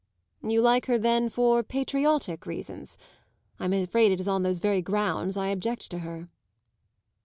[0.41, 2.97] "You like her then for patriotic reasons.
[3.59, 6.27] I'm afraid it is on those very grounds I object to her."